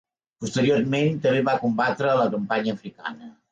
[0.45, 3.33] Posteriorment també va combatre a la campanya africana.